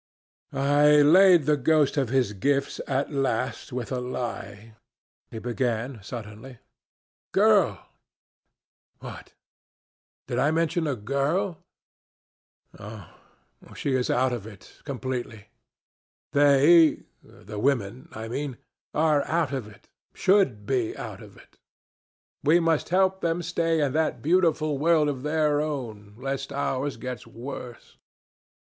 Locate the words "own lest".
25.61-26.51